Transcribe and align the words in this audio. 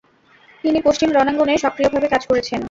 তিনি 0.63 0.79
পশ্চিম 0.87 1.09
রণাঙ্গনে 1.11 1.53
সক্রিয়ভাবে 1.63 2.07
কাজ 2.13 2.23
করেছেন। 2.29 2.59